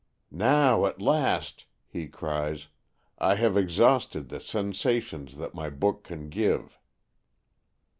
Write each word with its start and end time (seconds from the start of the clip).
"Now, 0.31 0.87
at 0.87 0.99
last," 0.99 1.67
he 1.87 2.07
cries, 2.07 2.69
"I 3.19 3.35
have 3.35 3.55
exhausted 3.55 4.29
the 4.29 4.39
sensations 4.39 5.37
that 5.37 5.53
my 5.53 5.69
book 5.69 6.05
can 6.05 6.29
give!" 6.29 6.79